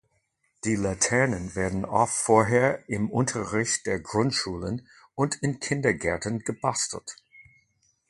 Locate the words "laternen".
0.77-1.53